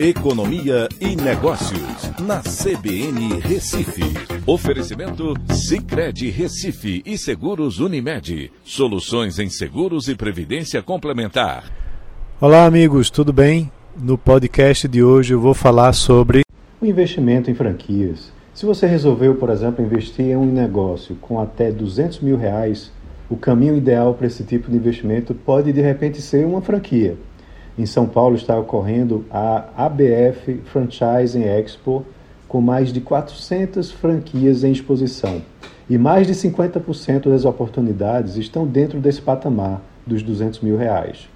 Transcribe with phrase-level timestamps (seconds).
[0.00, 4.04] Economia e Negócios, na CBN Recife.
[4.46, 8.52] Oferecimento Cicred Recife e Seguros Unimed.
[8.62, 11.64] Soluções em seguros e previdência complementar.
[12.40, 13.72] Olá, amigos, tudo bem?
[14.00, 16.42] No podcast de hoje eu vou falar sobre
[16.80, 18.32] o investimento em franquias.
[18.54, 22.92] Se você resolveu, por exemplo, investir em um negócio com até 200 mil reais,
[23.28, 27.16] o caminho ideal para esse tipo de investimento pode de repente ser uma franquia.
[27.78, 32.04] Em São Paulo está ocorrendo a ABF Franchising Expo,
[32.48, 35.40] com mais de 400 franquias em exposição.
[35.88, 41.28] E mais de 50% das oportunidades estão dentro desse patamar dos 200 mil reais.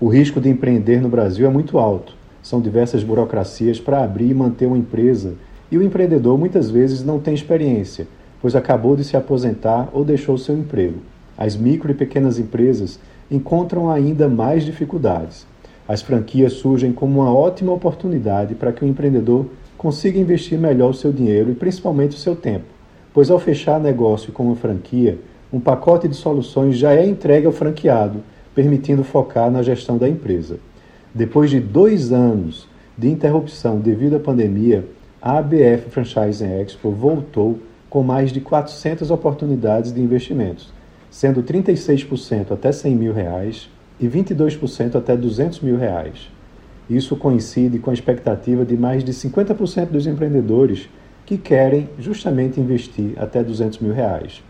[0.00, 2.16] O risco de empreender no Brasil é muito alto.
[2.42, 5.34] São diversas burocracias para abrir e manter uma empresa
[5.70, 8.08] e o empreendedor muitas vezes não tem experiência,
[8.40, 11.00] pois acabou de se aposentar ou deixou seu emprego.
[11.36, 12.98] As micro e pequenas empresas
[13.30, 15.46] encontram ainda mais dificuldades.
[15.86, 20.94] As franquias surgem como uma ótima oportunidade para que o empreendedor consiga investir melhor o
[20.94, 22.64] seu dinheiro e principalmente o seu tempo,
[23.12, 25.18] pois ao fechar negócio com uma franquia,
[25.52, 28.22] um pacote de soluções já é entregue ao franqueado,
[28.54, 30.58] permitindo focar na gestão da empresa.
[31.14, 34.86] Depois de dois anos de interrupção devido à pandemia,
[35.20, 37.58] a ABF Franchising Expo voltou
[37.90, 40.72] com mais de 400 oportunidades de investimentos,
[41.10, 46.30] sendo 36% até 100 mil reais e 22% até 200 mil reais.
[46.88, 50.88] Isso coincide com a expectativa de mais de 50% dos empreendedores
[51.24, 54.42] que querem justamente investir até 200 mil reais.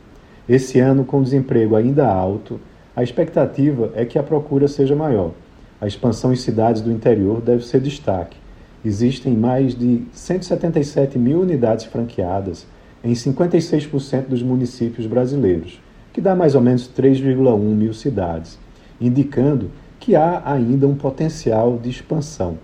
[0.48, 2.60] Esse ano, com desemprego ainda alto,
[2.96, 5.32] a expectativa é que a procura seja maior.
[5.80, 8.36] A expansão em cidades do interior deve ser destaque.
[8.84, 12.66] Existem mais de 177 mil unidades franqueadas
[13.02, 15.80] em 56% dos municípios brasileiros,
[16.12, 18.58] que dá mais ou menos 3,1 mil cidades
[19.00, 22.58] indicando que há ainda um potencial de expansão.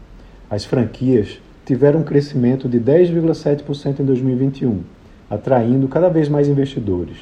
[0.51, 4.81] As franquias tiveram um crescimento de 10,7% em 2021,
[5.31, 7.17] atraindo cada vez mais investidores,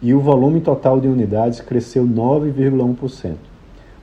[0.00, 3.34] e o volume total de unidades cresceu 9,1%.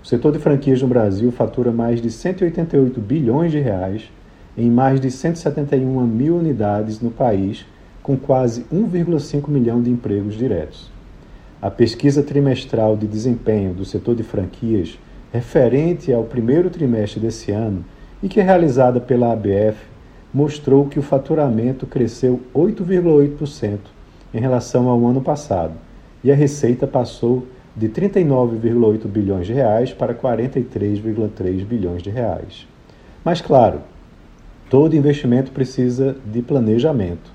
[0.03, 4.11] O setor de franquias no Brasil fatura mais de 188 bilhões de reais
[4.57, 7.65] em mais de 171 mil unidades no país,
[8.03, 10.94] com quase 1,5 milhão de empregos diretos.
[11.61, 14.99] A pesquisa trimestral de desempenho do setor de franquias,
[15.31, 17.83] referente ao primeiro trimestre desse ano
[18.21, 19.77] e que é realizada pela ABF,
[20.33, 23.79] mostrou que o faturamento cresceu 8,8%
[24.33, 25.73] em relação ao ano passado
[26.23, 32.67] e a receita passou de 39,8 bilhões de reais para 43,3 bilhões de reais.
[33.23, 33.81] Mas claro,
[34.69, 37.34] todo investimento precisa de planejamento.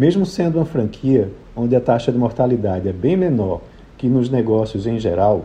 [0.00, 3.60] Mesmo sendo uma franquia onde a taxa de mortalidade é bem menor
[3.98, 5.44] que nos negócios em geral,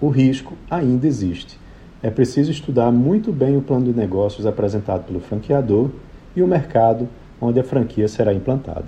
[0.00, 1.58] o risco ainda existe.
[2.00, 5.90] É preciso estudar muito bem o plano de negócios apresentado pelo franqueador
[6.36, 7.08] e o mercado
[7.40, 8.86] onde a franquia será implantada.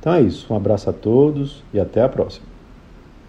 [0.00, 2.46] Então é isso, um abraço a todos e até a próxima.